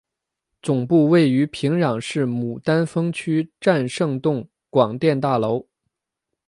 [0.63, 5.67] 总部位于平壤市牡丹峰区战胜洞广电大楼。